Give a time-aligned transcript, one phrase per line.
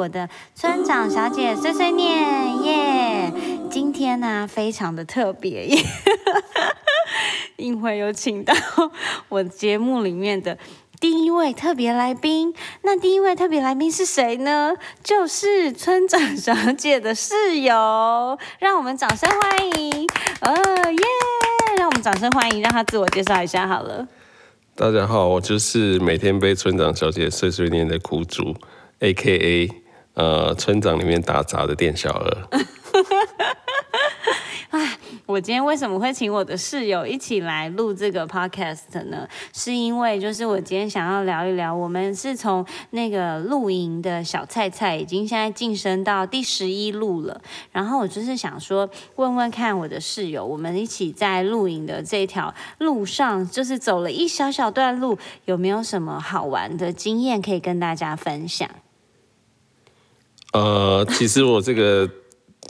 [0.00, 3.30] 我的村长小姐碎碎念耶。
[3.70, 5.78] 今天呢，非常的特别耶，
[7.56, 8.54] 因为有请到
[9.28, 10.56] 我节目里面的
[10.98, 12.54] 第一位特别来宾。
[12.80, 14.72] 那第一位特别来宾是谁呢？
[15.04, 20.08] 就是村长小姐的室友，让我们掌声欢迎。
[20.40, 20.50] 呃
[20.92, 21.02] 耶，
[21.76, 24.08] 让我们掌声欢迎，让她自我介绍一下好了。
[24.74, 28.56] 大家好，我就是每天被村长小姐碎碎念的苦主
[29.00, 29.79] ，A K A
[30.20, 32.60] 呃村长里面打杂的店小二。
[34.68, 39.26] 哎， 我今天为什么会请我的室友一起来录这个 podcast 呢？
[39.54, 47.40] 是因为就是我今天想要聊一聊，我们是从那个露营的小菜菜，已经现在晋升到第十一路了。
[47.72, 58.68] 然后我就是想说，问问看我的室友，我们一起在露营的这条路上，就是走了一小小段路，有没有什么好玩的经验可以跟大家分享？
[60.52, 62.08] 呃，其实我这个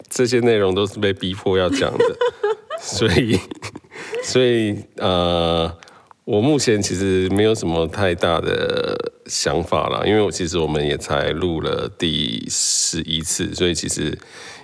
[0.09, 2.17] 这些内容都是被逼迫要讲的，
[2.81, 3.39] 所以
[4.23, 5.73] 所以呃，
[6.25, 14.19] 我目前其实没有什么太大的想法啦，因为我其实我们也才录了第十一次，所以其实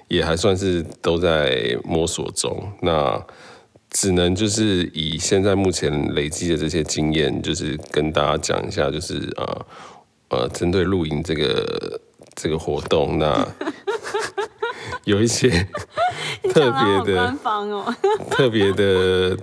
[0.08, 2.70] 也还算是都在摸索中。
[2.82, 3.24] 那
[3.90, 9.64] 只能就是以现在目前累积的这些经验，就是跟大家讲一下，就是啊
[10.28, 12.00] 呃，针对露营这个
[12.36, 13.46] 这个活动，那
[15.04, 15.48] 有一些
[16.52, 17.34] 特别的。
[18.30, 19.36] 特别的、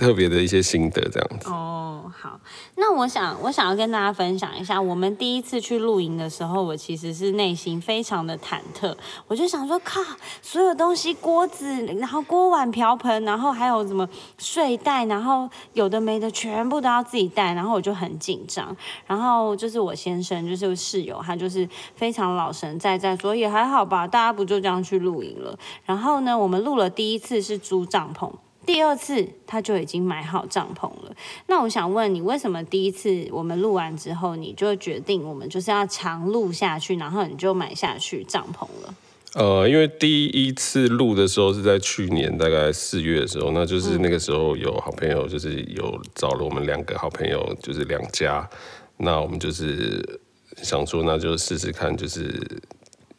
[0.00, 1.50] 特别的一些心得，这样子。
[1.50, 2.40] 哦，好，
[2.76, 8.96] 那我想，我想要跟大家分享一下，我们第一次去露营的时候，我其实是内心非常的忐忑，
[9.28, 10.00] 我就想说，靠，
[10.40, 14.08] 所有东西，锅子，然后锅碗瓢盆，然后还有什么
[14.38, 18.74] 睡袋，然后有的没的，全部都要自己带，然后我就很紧张。
[19.06, 25.58] 然后就是我先生，就是室友，他就是非常老神在在说，也还好吧，大家不就这样去露营了。
[25.84, 28.32] 然后呢，我们录了第一次是租帐篷。
[28.66, 31.14] 第二次他就已经买好帐篷了。
[31.46, 38.94] 那我想问你，为什么第一次我们录完之后，你就决定我们就是要长录下去，然后你就买下去帐篷了？
[39.34, 48.48] 呃，因为第一次录的时候是在去年大概四月的时候，那就是那个时候有好朋友，就是有找了我们两个好朋友，就是两家，
[48.96, 50.20] 那我们就是
[50.56, 52.60] 想说，那就试试看，就是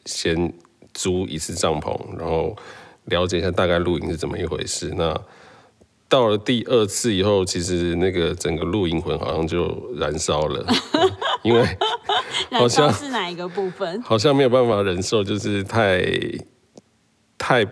[0.06, 0.54] 先
[0.94, 2.54] 租一次帐篷，然后
[3.06, 4.94] 了解一下大概露营是怎么一回事。
[4.98, 5.20] 那
[6.08, 10.66] 到了第二次以后，其实那个整个露营魂好像就燃烧了，
[11.42, 11.66] 因为
[12.52, 14.02] 好像是哪一个部分？
[14.02, 16.02] 好像没有办法忍受，就是太
[17.38, 17.66] 太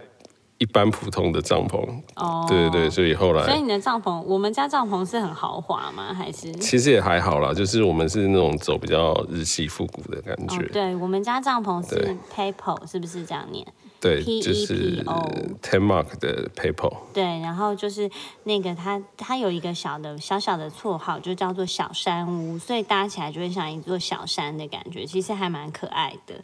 [0.58, 1.86] 一般普通的帐篷。
[2.16, 6.14] 哦，对对对，所以后来所以你的帐篷，我们家帐篷是很豪华吗？
[6.14, 6.50] 还是？
[6.54, 10.56] 其实也还好啦，就是我们是那种走比较日系复古的感觉。
[10.56, 13.68] 哦，对，我们家帐篷是 Papo，是不是这样念？
[14.02, 16.96] 对 E 就是 P O Ten Mark 的 Paper。
[17.14, 18.10] 对，然后就是
[18.44, 26.36] 那个它，它有一个小的小小的绰号，就叫做小山屋，所以搭起来就会像一座小山的感觉，其实还蛮可爱的。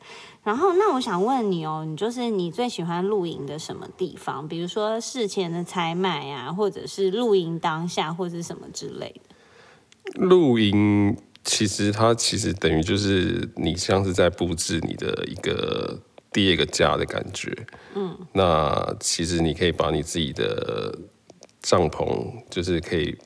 [0.43, 4.47] 然后，那我想问你哦，你就是你最喜欢露营的什么地方？
[4.47, 9.35] 比如说事前的采买啊，或者是露营当下，或者是什么之类的。
[10.15, 15.99] 露营其实它其实等于就是你像是在布置你的一个
[16.35, 17.49] 第二个家的感觉。
[17.95, 20.93] 嗯，那其实你可以把你自己的
[21.61, 23.17] 帐篷，就是可以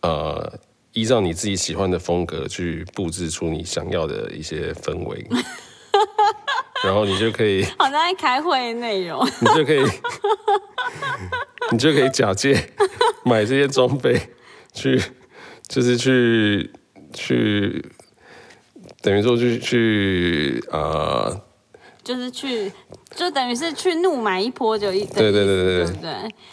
[0.00, 0.50] 呃
[0.94, 5.26] 依照你自己喜欢的风格去布置出你想要的一些氛围，
[6.82, 9.22] 然后你就可以好像在开会的内容。
[9.42, 9.84] 你就可以，
[11.72, 12.70] 你就可以假借
[13.22, 14.18] 买这些装备
[14.72, 14.98] 去，
[15.68, 16.70] 就是去
[17.12, 17.84] 去，
[19.02, 21.38] 等于说去去呃，
[22.10, 22.68] 就是去，
[23.14, 25.94] 就等于是去怒买一波就一，对对对对对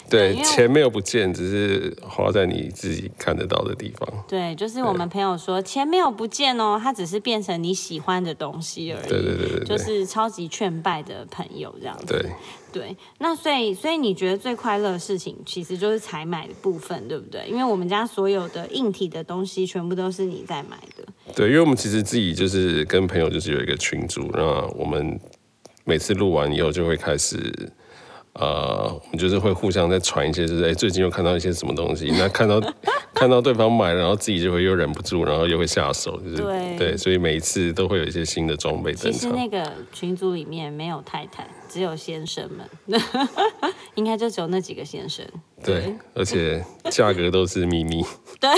[0.08, 0.42] 对对？
[0.44, 4.08] 钱没有不见，只是花在你自己看得到的地方。
[4.28, 9.08] 对，就是我们朋友说，钱没有不见哦，它只是变成你喜欢的东西而已。
[9.08, 12.06] 对对对就是超级劝败的朋友这样子。
[12.06, 12.30] 对，
[12.72, 17.44] 对，那所以所以你觉得最快乐的事情，其实就是采买的部分，对不对？
[17.48, 21.04] 因为我们家所有的硬体的东西，全部都是你在买的。
[21.34, 25.18] 对，因为我们其实自己就是跟朋友就是有一个群组，那我们
[25.88, 27.72] 每次录完以后就会开始。
[28.34, 32.60] 呃，我们就是会互相在传一些，就是哎、最近又看到一些什么东西，那看到
[33.12, 36.36] 看到对方买，然后自己就会又忍不住，然后又会下手，就是
[36.78, 39.12] 对所以每一次都会有一些新的装备登场。
[39.12, 43.00] 其实那个群组里面没有太太，只有先生们，
[43.96, 45.26] 应该就只有那几个先生。
[45.64, 48.04] 对，而且价格都是秘密。
[48.38, 48.48] 对，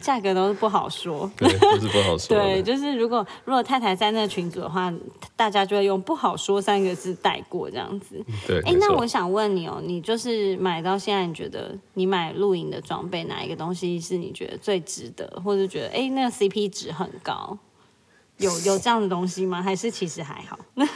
[0.00, 1.30] 价格都是不好说。
[1.36, 2.28] 对，都是不好说。
[2.36, 4.92] 对，就是如果如果太太在那个群组的话，
[5.36, 8.24] 大家就会用“不好说”三个字带过这样子。
[8.46, 17.56] 对，哎，那我想问你哦，你就是买到现在，你觉得你买露营的装备哪一个东西是你觉得最值得，或者觉得哎那个 CP 值很高？
[18.38, 19.62] 有有这样的东西吗？
[19.62, 20.58] 还是其实还好？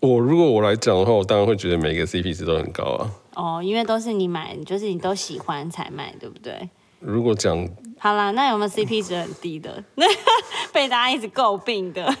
[0.00, 3.10] 我如果我来讲的话，我当然会觉得每个 CP 值都很高啊。
[3.34, 6.68] 哦，因为都是你买，就是你都喜欢才买，对不对？
[7.00, 7.68] 如果讲
[7.98, 9.82] 好啦，那有没有 CP 值很低的？
[10.72, 12.14] 被大家一直诟病的，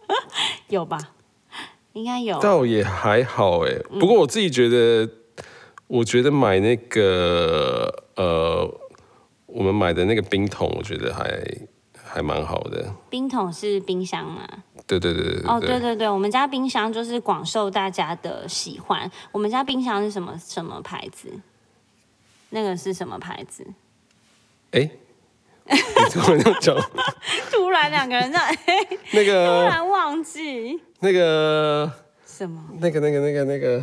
[0.68, 0.98] 有吧？
[1.92, 2.38] 应该有。
[2.40, 5.08] 倒也还好哎，嗯不过我自己觉得，
[5.86, 8.66] 我觉得买那个呃，
[9.46, 11.42] 我们买的那个冰桶，我觉得还
[12.02, 12.94] 还蛮好的。
[13.10, 14.48] 冰桶是冰箱嘛？
[14.86, 19.10] 对对对对哦，对对对，我们家冰箱就是广受大家的喜欢。
[19.32, 21.28] 我们家冰箱是什么什么牌子？
[22.50, 23.64] 那个是什么牌子？
[24.72, 24.90] 哎，
[25.68, 25.76] 你
[26.10, 26.76] 突然这样讲，
[27.50, 28.46] 突然两个人这样，
[29.12, 29.30] 那突
[29.68, 30.80] 然忘记。
[31.00, 31.90] 那个
[32.26, 32.62] 什么？
[32.78, 33.82] 那个那个那个那个，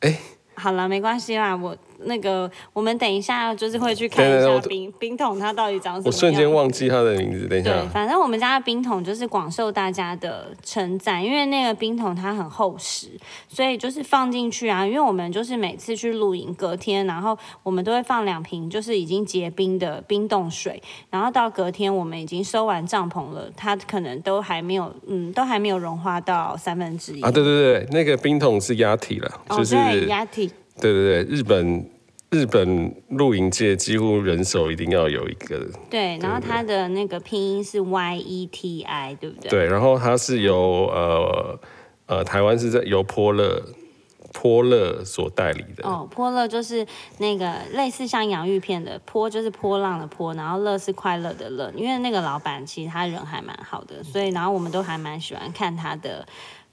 [0.00, 0.18] 哎，
[0.54, 6.06] 好了，没关系啦，我那个我们等一下就是会去看一下冰冰桶它到底长什么样。
[6.06, 13.08] 我瞬间忘记它的名字，等一对下，，反正我们家的冰桶就是广受大家的称赞，因为那个冰桶它很厚实，
[13.48, 14.86] 所以就是放进去啊。
[14.86, 27.22] 因为我们就是每次去露营，隔天然后我们都会放两瓶就是已经结冰的冰冻水，然后到隔天我们已经收完帐篷了，它可能都还没有，嗯，都还没有融化到三分之一。
[27.22, 30.50] 啊，对对对，那个冰桶是压体了，哦，就是对，压体。
[30.78, 31.90] 对对对，日本
[32.30, 39.50] 日本露营界几乎人手一定要有一个，对，然后它的那个拼音是 Y E T I，对不对？
[39.50, 41.60] 对，然后它是由呃
[42.06, 43.60] 呃台湾是在由波乐
[44.32, 46.86] 波乐所代理的，哦，波乐就是
[47.18, 51.72] 那个类似像洋芋片的波，就是波浪的波，然后乐是快乐的乐。
[51.74, 56.24] 因为那个老板其实他人还蛮好的，所以然后我们都还蛮喜欢看他的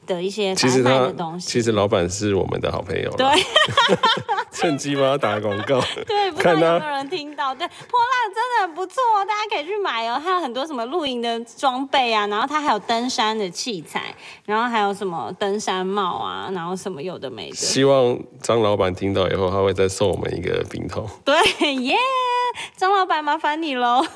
[0.07, 1.47] 的一些其实的东西。
[1.47, 3.43] 其实老板是我们的好朋友啦，对
[4.51, 5.79] 趁机帮他打广告。
[6.07, 7.53] 对，不知道看有没有人听到？
[7.53, 10.19] 对，破浪真的很不错哦，大家可以去买哦。
[10.23, 14.15] 它有很多什么露营的装备啊，然后他还有登山的器材，
[14.45, 17.55] 然后还有什么登山帽啊，然后什么有的没的。
[17.55, 21.07] 希望张老板听到以后，他会再送我们一个冰桶。
[21.23, 21.35] 对，
[21.75, 21.95] 耶，
[22.75, 24.03] 张老板麻烦你喽。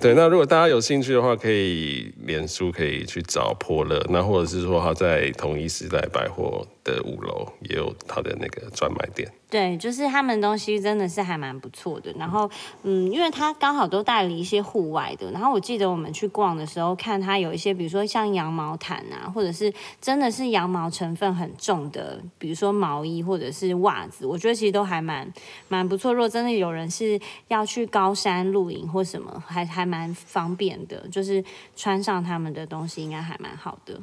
[0.00, 9.30] 对，那如果大家有兴趣的话，可以脸书可以去找破乐，那或者是说他在统一时代百货的五楼也有他的那个专卖店。
[9.48, 12.12] 对，就是他们东西真的是还蛮不错的。
[12.18, 12.50] 然后，
[12.82, 15.30] 嗯，因为他刚好都代理一些户外的。
[15.30, 25.32] 然后我记得我们去逛的时候，看他有一些，比如说像羊毛毯啊，或者是真的是羊毛成分很重的，比如说毛衣或者是袜子，我觉得其实都还蛮
[25.68, 26.12] 蛮不错。
[26.12, 31.42] 如果真的有人是要去高山露营或什么，还还蛮方便的，就是
[31.74, 33.98] 穿上他们的东西应该还蛮好的。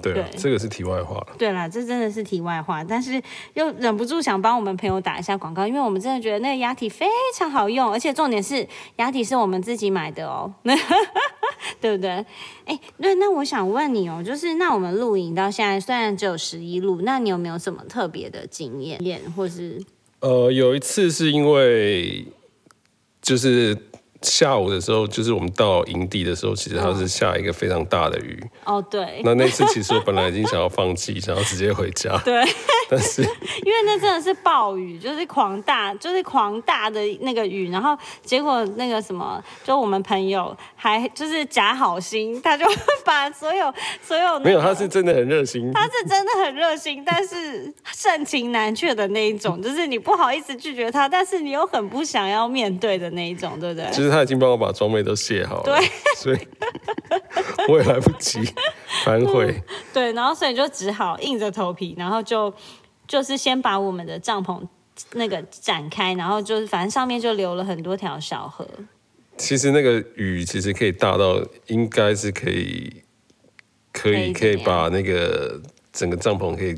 [0.00, 1.36] 对啊，对这个是题外话了。
[1.36, 3.22] 对啦，这真的是题外话，但是
[3.52, 8.66] 又忍不住想帮我们朋友打一下广告，因为我们真的觉得那个压体非常好用，而且重点是
[8.96, 10.50] 压体是我们自己买的哦，
[11.82, 12.24] 对不对？
[12.64, 19.78] 哎，对，那我想问你哦，就是那我们露营到现在虽然只有十一路，那你有没有什么特别的经验，验或是
[20.20, 22.26] 呃，有一次是因为
[23.20, 23.76] 就是
[24.30, 28.42] 下午的时候，就是我们到营地的时候，其实它是下一个非常大的雨。
[28.64, 32.42] 哦，对，那那次其实我本来已经想要放弃，想要直接回家，对，
[32.88, 33.22] 但是
[33.64, 42.64] 因为那真的是暴雨，就是狂大，就是狂大的那个雨，然后结果那个什么，就我们朋友还就是假好心，他就
[43.04, 45.72] 把所有所有、那个、没有，他是真的很热心。
[45.72, 53.88] 他是真的很热心，但是盛情难却的那一种，就是你不好意思拒绝他，但是你又很不想要面对的那一种，对不对？
[53.90, 56.38] 其实他已经帮我把装备都卸好了，对，所以
[57.68, 58.40] 我也来不及
[59.06, 59.62] 反悔。
[59.94, 62.52] 对，然后所以就只好硬着头皮，然后就
[63.06, 64.60] 就是先把我们的帐篷
[65.12, 68.68] 那个展开，然后就是反正上面就留了很多条小河。
[69.36, 73.04] 其实那个雨其实可以大到，应该是可以，
[73.92, 75.60] 可以可以把那个
[75.92, 76.74] 整个帐篷可以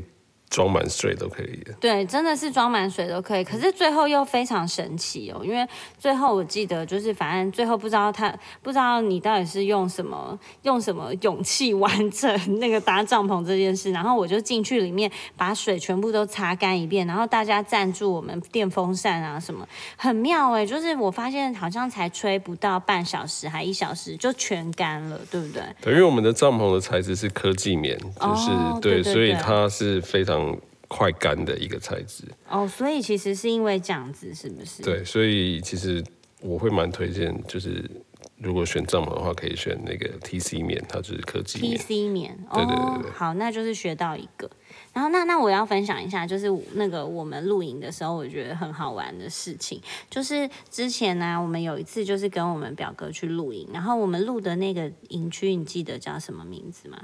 [0.49, 1.73] 装满水都可以的。
[1.79, 25.61] 对，真的是装满水都可以，可是最后又非常神奇哦，因为最后我记得就是反正最后不知道他不知道你到底是用什么用什么勇气完成那个搭帐篷这件事，然后我就进去里面把水全部都擦干一遍，然后大家赞助我们电风扇啊什么，很妙哎，就是我发现好像才吹不到半小时还一小时就全干了，对不对？
[25.81, 28.49] 对，因为我们的帐篷的材质是科技棉，就是、
[28.81, 30.38] 对所以它是非常
[30.87, 32.23] 快干的一个材质。
[32.49, 34.81] 哦，所以其实是因为这样子，是不是？
[34.83, 36.03] 对，所以其实
[36.41, 37.89] 我会蛮推荐，就是
[38.37, 41.77] 如果选帐篷的话，可以选那个 TC 棉，它就是科技棉。
[41.77, 44.49] TC 棉，对对对好，那就是学到一个。
[44.91, 49.79] 然后那那我要分享一下，就是那个我们露营的时候，我觉得很好玩的事情，
[50.09, 56.97] 就是之前呢、我们有一次就是跟我们表哥去露营，然后我们录的那个营区，你记得叫什么名字吗？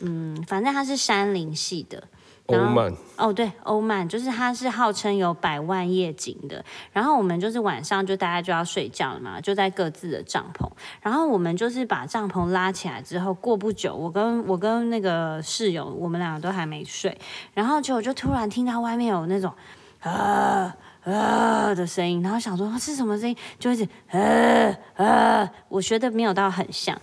[0.00, 2.08] 嗯，反正它是山林系的。
[2.46, 6.62] 欧曼，哦，对，欧曼就是它是号称有百万夜景的。
[6.92, 10.68] 然后我们就是晚上就大家就要睡觉了嘛，就在各自的帐篷。
[11.00, 17.16] 然后我们就是把帐篷拉起来之后，过不久，我跟我跟那个室友，我们两个都还没睡，
[17.54, 19.50] 然后结果就突然听到外面有那种
[20.00, 27.00] 啊啊的声音，然后想说是什么声音，就一直呃呃，我学的没有到很像。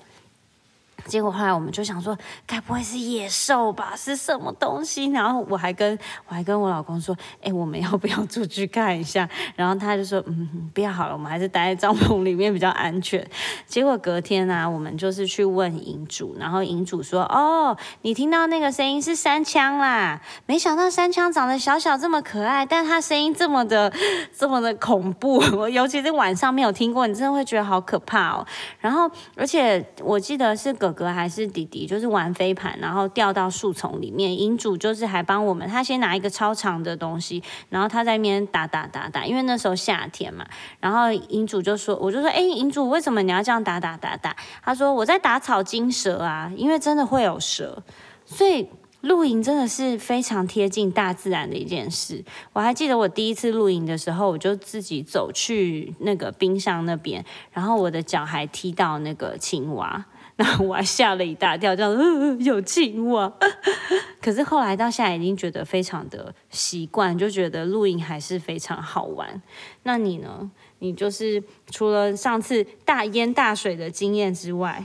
[1.11, 3.93] 结果后来我们就想说，该不会是野兽吧？
[3.97, 5.07] 是什么东西？
[5.07, 7.13] 然后我还跟我还跟我老公说，
[7.43, 9.27] 哎、我们要不要出去看一下？
[9.57, 13.29] 然后他就说，嗯，不要好了，我们还是待在帐篷里面比较安全。
[13.65, 20.21] 结果隔天呢、我们就是去问营主，然后营主说，哦，你听到那个声音是山枪啦。
[20.45, 23.91] 没想到山枪长得小小这么可爱，但它声音这么的
[24.33, 28.47] 这么的恐怖，我 尤其是晚上没有听过，你真的会觉得好可怕哦。
[28.79, 34.37] 然后，而且我记得是哥哥还是弟弟，就是玩飞盘，然后掉到树丛里面。
[34.37, 40.45] 营主就是还帮我们，他先拿一个超长的东西，然后他在那边打打打打，因为那时候夏天嘛。
[40.79, 44.35] 然后营主就说，我就说，哎，营主为什么你要这样打打打打？
[44.63, 47.83] 他说我在打草惊蛇啊，因为真的会有蛇，
[48.25, 48.67] 所以。
[49.01, 52.23] 露营真的是非常贴近大自然的一件事。
[52.53, 60.05] 我还记得我第一次露营的时候，我就自己走去那个冰上那边，然后我的脚还踢到那个青蛙，
[60.35, 63.31] 然后我还吓了一大跳，这样、呃、有青蛙。
[64.21, 69.41] 可是后来到现在已经觉得非常的习惯，就觉得露营还是非常好玩。
[69.83, 70.49] 那你呢？
[70.79, 74.83] 你就是除了上次大淹大水的经验之外，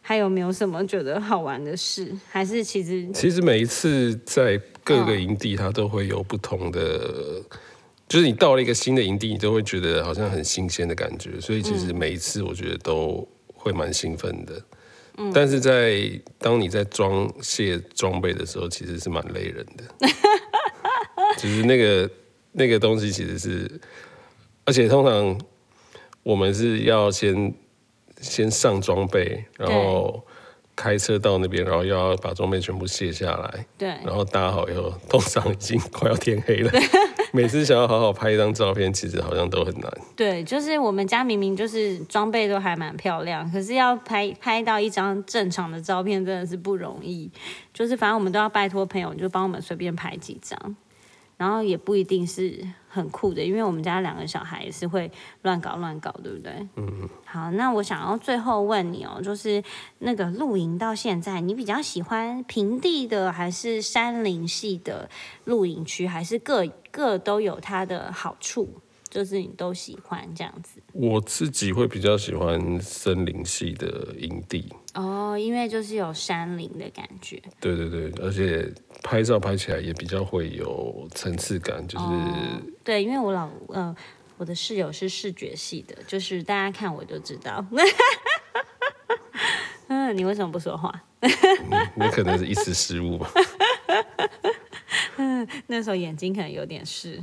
[0.00, 2.10] 还有没有什么觉得好玩的事？
[2.30, 7.42] 还是其实其实每一次在各个营地，它都会有不同的，
[8.08, 14.62] 就是你到了一个新的营地，你都会觉得好像很新鲜的感觉，所以其实每一次我觉得都会蛮兴奋的。
[15.32, 20.08] 但是在当你在装卸装备的时候，其实是蛮累人的。
[21.38, 22.10] 其实那个
[22.52, 23.80] 那个东西其实是，
[24.64, 25.40] 而且通常
[26.22, 27.54] 我们是要先
[28.20, 30.24] 先上装备，然后
[30.76, 36.70] 开车到那边，然后又要把装备全部卸下来，对然后搭好以后，通常已经快要天黑了。
[37.32, 39.92] 每次想要好好拍一张照片，其实好像都很难。
[40.14, 47.28] 对，就是我们家明明就是装备都还蛮漂亮，可是要拍拍到一张正常的照片真的是不容易。
[47.72, 50.76] 就是反正我们都要拜托朋友，就帮我们随便拍几张，
[51.36, 55.10] 然后也不一定是很酷的，因为我们家两个小孩也是会
[55.42, 56.52] 乱搞乱搞，对不对？
[56.76, 57.08] 嗯。
[57.24, 59.62] 好，那我想要最后问你哦，就是
[59.98, 65.08] 那个露营到现在，你比较喜欢平地的还是山林系的
[65.44, 68.68] 露营区，还是各各都有它的好处？
[69.10, 77.40] 就是你都喜欢这样子我自己会比较喜欢森林系的营地，哦，因为就是有山林的感觉。
[77.60, 78.72] 对对对，而且
[79.02, 82.04] 拍照拍起来也比较会有层次感，就是、
[82.82, 83.94] 对，因为我老呃，
[84.36, 87.64] 我的室友是视觉系的，就是大家看我就知道。
[89.88, 91.02] 嗯，你为什么不说话？
[91.96, 93.30] 那可能是一时失误吧。
[95.66, 97.22] 那时候眼睛可能有点湿。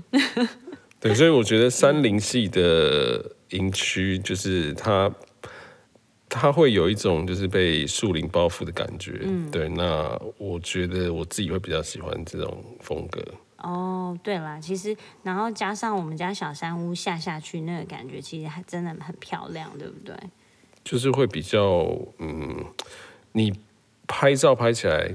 [1.00, 5.12] 对，所以我觉得山林系的营区就是它，
[6.34, 9.20] 它会有一种就是被树林包覆的感觉。
[9.22, 13.22] 嗯，对，那我觉得我自己会比较喜欢这种风格。
[13.58, 20.16] 哦，对啦，其实然后加上我们家小山屋下下去那个感觉，其实还真的很漂亮，对不对？
[20.86, 21.86] 就是会比较，
[22.18, 22.66] 嗯，
[23.34, 23.54] 你
[24.08, 25.14] 拍照拍起来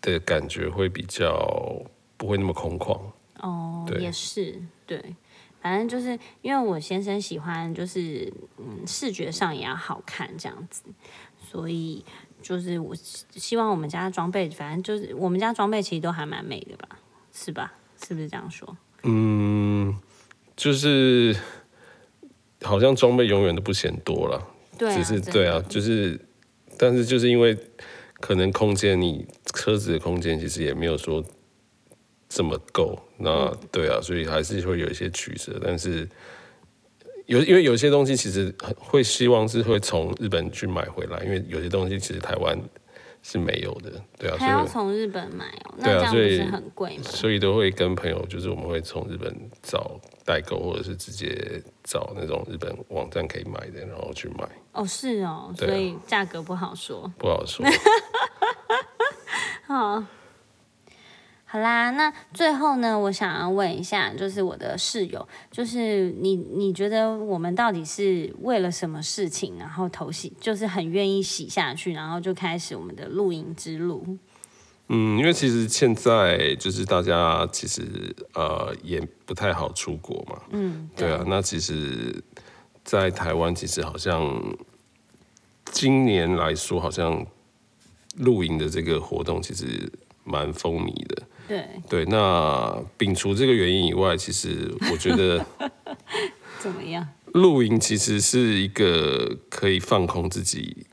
[0.00, 1.80] 的感觉会比较
[2.16, 3.00] 不会那么空旷。
[3.38, 5.00] 哦，也是，对，
[5.62, 10.82] 反正就是因为我先生喜欢，就是嗯，视觉上也要好看这样子，
[11.50, 12.04] 所以
[12.42, 16.98] 就是我希希望我们家装备，反正就是我们家装备其实都还蛮美的吧，
[17.32, 17.72] 是吧？
[18.04, 18.76] 是不是这样说？
[19.04, 19.96] 嗯，
[20.56, 21.36] 就是
[22.62, 24.48] 好像装备永远都不嫌多了。
[24.76, 26.20] 对啊，只是对啊，就是，
[26.76, 27.56] 但是就是因为
[28.14, 31.24] 可能空间，你车子的空间其实也没有说
[32.34, 36.08] 这么够，那嗯对啊，所以还是会有一些取舍，但是
[37.26, 42.58] 有因为有些东西其实很会希望是会从日本去买回来，因为有些东西其实台湾
[43.22, 47.04] 是没有的，对啊，还要所以从日本买哦，那这样不是很贵吗？
[47.04, 57.12] 所以都会跟朋友，就是我们会从日本找代购，或者是直接找那种日本网站可以买的，然后去买，哦，是哦，所以价格不好说。
[57.18, 57.64] 不好说。
[59.68, 60.02] 好，
[61.52, 74.16] 好啦，那最后呢，我想要问一下，就是我的室友，就是你，你觉得我们到底是为了什么事情，然后投洗，就是很愿意洗下去，然后就开始我们的露营之路？
[74.88, 82.24] 嗯，因为其实现在就是大家其实呃也不太好出国嘛，嗯，对啊，那其实，
[82.82, 84.42] 在台湾其实好像
[85.66, 87.26] 今年来说，好像
[88.16, 89.92] 露营的这个活动其实
[90.24, 91.22] 蛮风靡的。
[91.48, 95.44] 对，对，那摒除这个原因以外，其实我觉得
[96.58, 97.06] 怎么样？
[97.34, 100.86] 露营其实是一个可以放空自己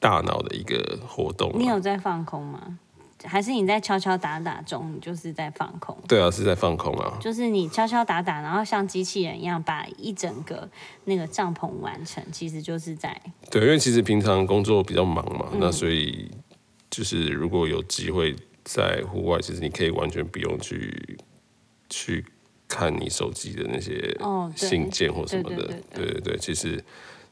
[0.00, 1.56] 大脑的一个活动啊。
[1.58, 2.78] 你有在放空吗？
[3.26, 5.96] 还是你在敲敲打打中，你就是在放空？
[6.06, 7.16] 对啊，是在放空啊。
[7.20, 10.68] 就是你敲敲打打，然后像机器人一样把一整个
[11.04, 13.18] 那个帐篷完成，其实就是在
[13.50, 16.30] 对，因为其实平常工作比较忙嘛，那所以
[16.90, 21.18] 就是如果有机会在户外，其实你可以完全不用去
[21.88, 22.24] 去
[22.66, 24.16] 看你手机的那些
[24.56, 25.56] 信件或什么的。
[25.56, 26.82] 对对对对对对，其实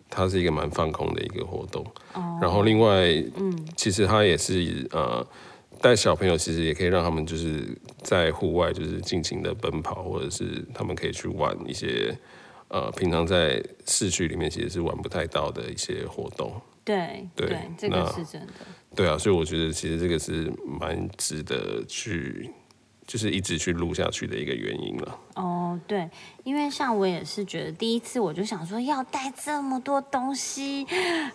[0.09, 1.85] 它是一个蛮放空的一个活动。
[2.13, 5.27] 哦然后另外，嗯，其实它也是呃。
[5.81, 12.17] 带小朋友其实也可以让他们就是在户外就是尽情的奔跑，或者是他们可以去玩一些
[12.69, 16.55] 呃平常在市区里面其实是玩不太到的一些活动。
[16.85, 18.53] 对对这个那是真的。
[18.95, 22.51] 对啊，所以我觉得其实这个是蛮值得去，
[23.07, 25.19] 就是一直去录下去的一个原因了。
[25.37, 26.11] 哦，对，
[26.45, 30.87] 因为像我也是觉得第一次我就想说要带这么多东西，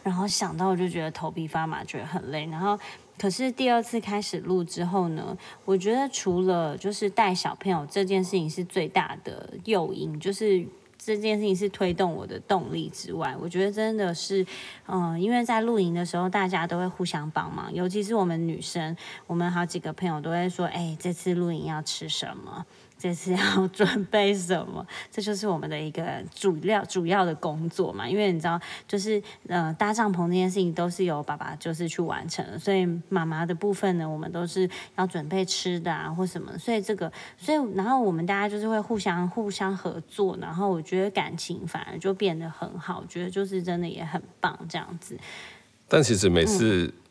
[0.04, 2.46] 然后想到我就觉得头皮发麻，觉得很累。
[2.46, 2.80] 然后
[3.18, 10.64] 可是第二次开始录之后呢，我觉得除了就是带小朋友这件事情是最大的诱因，就是。
[10.98, 14.46] 这件事情是推动我的动力之外，我觉得真的是，
[14.88, 22.66] 嗯、因为在露营的时候，大家都会互相帮忙，尤其是我们女生，我们好几个朋友都会说，哎、这次露营要吃什么？
[22.98, 24.86] 这次要 准备什么？
[25.12, 28.08] 这就是我们的一个主要主要的工作嘛。
[28.08, 36.58] 因为你知道，就是呃搭帐篷这件事情都是由爸爸就是去完成的，所以妈妈的部分呢，我们都是要准备吃的啊或什么。
[36.58, 45.18] 所以这个，所以然后我们大家就是会互相互相合作，然后我觉得感情反而就变得很好，我觉得就是真的也很棒这样子。
[45.88, 47.07] 但其实每次我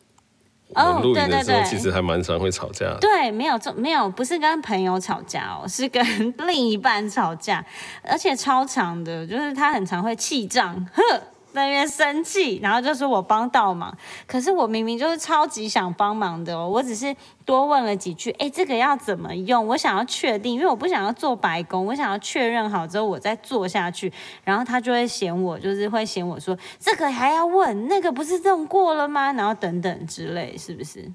[0.75, 2.99] 哦们录影的时候，对对对其实还蛮常会吵架的。
[3.01, 6.05] 对，没有这没有，不是跟朋友吵架哦，是跟
[6.39, 7.65] 另一半吵架，
[8.03, 11.21] 而且超长的，就是他很常会气胀，呵，在
[11.63, 17.15] 那边生气，然后就说我帮倒忙，可是我明明就是超级想帮忙的哦，我只是
[17.45, 19.67] 多问了几句，哎，这个要怎么用？
[19.67, 24.13] 我想要确定，因为我不想要做白工，我想要确认好之后我再做下去，
[24.45, 29.33] 然后他就会嫌我，就是会嫌我说这个还要问，那个不是用过了吗？
[29.33, 31.11] 然后等等之类，是不是？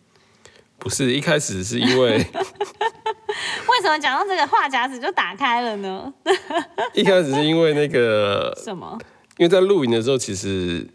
[0.78, 6.12] 不是一开始是因为 为什么讲到这个话匣子就打开了呢？
[6.94, 8.98] 一开始是因为那个，什么？
[9.42, 10.86] 因为在露营的时候，其实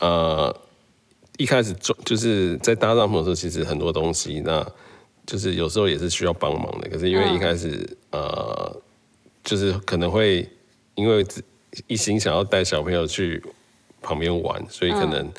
[0.00, 0.52] 呃
[1.36, 4.66] 一开始做就是在搭帐篷的时候，其实很多东西，那
[5.24, 6.88] 就是有时候也是需要帮忙的。
[6.88, 8.76] 可是因为嗯一开始、呃，
[9.44, 10.50] 就是可能会
[10.96, 11.24] 因为
[11.86, 13.40] 一心想要带小朋友去
[14.00, 15.32] 旁边玩，所以可能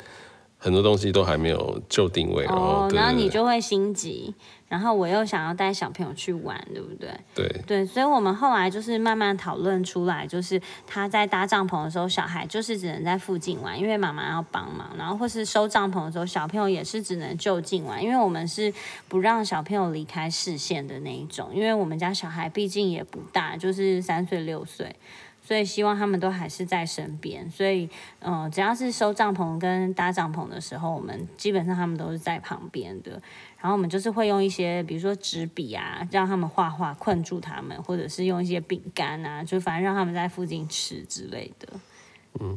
[0.64, 4.34] 很多东西都还没有就定位，然后哦，然后你就会心急，
[4.66, 7.10] 然后我又想要带小朋友去玩，对不对？
[7.34, 18.72] 对对，所以我们后来就是慢慢讨论出来，就是他在搭帐篷的时候，小孩就是只能在附近玩，因为妈妈要帮忙，然后或是收帐篷的时候，小朋友也是只能就近玩，因为我们是
[19.06, 24.96] 不让小朋友离开视线的那一种，因为我们家小孩毕竟也不大，就是三岁六岁。
[25.44, 27.88] 所以希望他们都还是在身边，所以
[28.20, 33.20] 嗯、只要是收帐篷跟搭帐篷的时候，我们基本上他们都是在旁边的。
[33.60, 41.68] 然后我们就是会用一些，比如说纸笔啊，让他们画画困住他们，或者是用一些饼干啊，就反正让他们在附近吃之类的，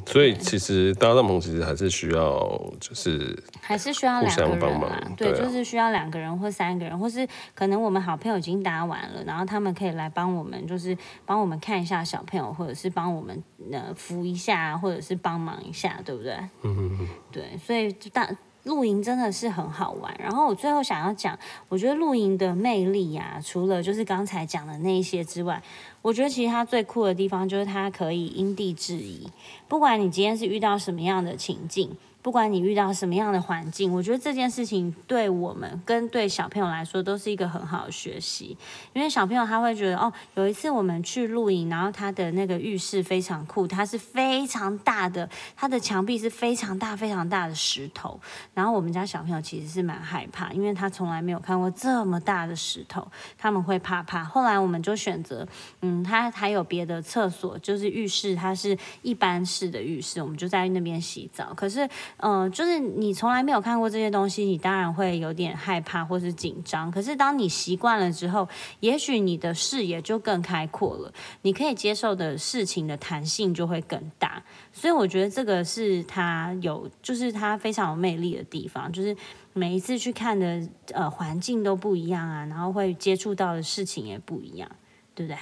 [0.06, 2.40] 所以其实搭帐篷其实还是需要
[2.80, 5.12] 就是还是需要两个人啊。
[5.16, 16.36] 对，就是需要两个人或三个人，或是可能我们好朋友已经搭完了，然后他们可以来帮我们，就是帮我们看一下小朋友，或者是帮我们呃扶一下，或者是帮忙一下，对不对？
[16.64, 18.28] 嗯对，所以大
[18.68, 20.16] 露营真的是很好玩。
[20.22, 21.36] 然后我最后想要讲，
[21.68, 25.60] 我觉得露营的魅力呀、除了就是刚才讲的那一些之外，
[26.04, 29.28] 我觉得其实它最酷的地方就是它可以因地制宜，
[29.68, 31.90] 不管你今天是遇到什么样的情境，
[32.22, 38.58] 不管你遇到什么样的环境，我觉得这件事情对我们跟对小朋友来说都是一个很好的学习。
[38.92, 48.20] 因为小朋友他会觉得，哦，有一次我们去露营，然后他的那个浴室非常酷，它是非常大的，它的墙壁是非常大非常大的石头。
[48.54, 54.26] 然后我们家小朋友其实是蛮害怕，因为他从来没有看过这么大的石头，他们会怕怕。
[54.26, 55.48] 后来我们就选择，
[55.82, 61.54] 嗯，他还有别的厕所，就是浴室，它是一般式的浴室，我们就在那边洗澡。
[61.54, 61.88] 可是。
[62.18, 66.90] 嗯，就是你从来没有看过这些东西，你当然会有点害怕或是紧张。
[66.90, 68.48] 可是当你习惯了之后，
[68.80, 74.42] 也许你的视野就更开阔了，你可以接受的事情的弹性就会更大。
[74.72, 79.16] 所以我觉得这个是它有，就是它非常有魅力的地方，就是
[79.54, 80.62] 每一次去看的
[80.94, 84.70] 呃环境都不一样啊，然后会接触到的事情也不一样，
[85.14, 85.38] 对不对？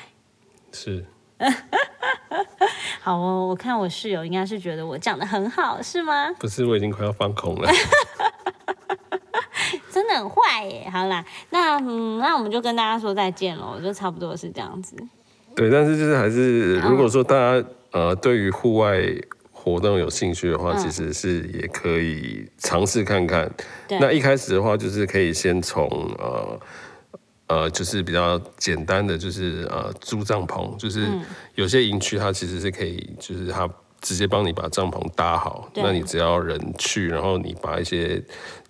[0.72, 1.06] 是。
[3.06, 6.34] 好哦，我看我室友应该是觉得我讲的很好，是吗？
[6.40, 7.70] 不是，我已经快要放空了。
[9.94, 10.90] 真的很坏耶！
[10.92, 14.96] 好啦，那嗯，那我们就跟大家说再见喽，就差不多是这样子。
[15.56, 19.00] 对，但是就是还是，如果说大家呃对于户外
[19.52, 23.48] 活动有兴趣的话，其实是也可以尝试看看。
[24.00, 25.88] 那一开始的话，就是可以先从
[26.18, 26.60] 呃。
[27.48, 31.08] 呃，就是比较简单的，就是呃租帐篷，就是
[31.54, 33.70] 有些营区它其实是可以，就是它
[34.02, 38.20] 直接帮你把帐篷搭好，那你只要人去，然后你把一些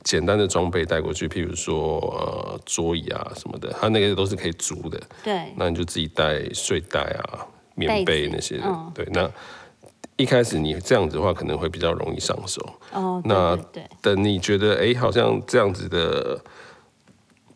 [0.03, 5.01] 简单的装备带过去，譬如说呃桌椅啊什么的，它那个都是可以租的。
[5.23, 8.91] 对，那你就自己带睡袋啊、棉被那些的。
[8.93, 9.31] 对，那
[10.17, 12.61] 一开始你这样子的话，可能会比较容易上手。
[12.91, 16.37] 哦，那对，等你觉得哎，好像这样子的。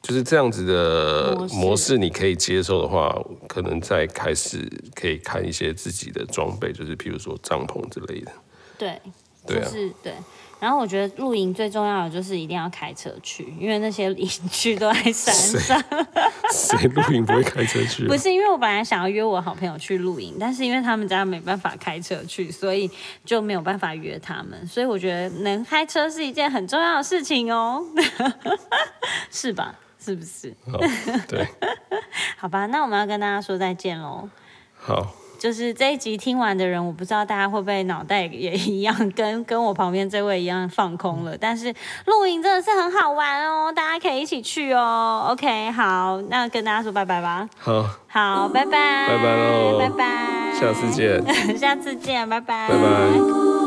[0.10, 3.16] 就是这样子的模式，你可以接受的话，
[3.48, 8.32] 可能再开始可以看一些自己的装备，就是譬如说帐篷之类的。
[8.76, 9.00] 对，
[9.46, 10.12] 就是对。
[10.60, 15.80] 然后我觉得露营最重要的就是一定要开车去，因为那些营区都在山上。
[16.52, 18.08] 谁露营不会开车去？
[18.08, 22.90] 不是，因为我本来想要约我好朋友去露营，但是因为他们家没办法开车去，所以
[23.24, 24.66] 就没有办法约他们。
[24.68, 27.86] 所以我觉得能开车是一件很重要的事情哦，
[29.30, 29.78] 是吧？
[30.00, 30.54] 是不是？
[31.28, 31.48] 对，
[32.38, 34.30] 好吧，那我们要跟大家说再见喽。
[34.82, 35.08] 好，
[35.38, 41.38] 就是这一集听完的人，我不知道大家会不会脑袋也一样，跟 跟我旁边这位一样放空了。
[41.38, 41.74] 但是
[42.06, 45.28] 露营真的是很好玩哦，大家可以一起去哦。
[45.30, 47.48] OK，好，那跟大家说拜拜吧。
[47.58, 51.22] 好，好，拜拜，拜拜喽，拜拜，下次见，
[51.58, 53.59] 下次见，拜拜，拜拜。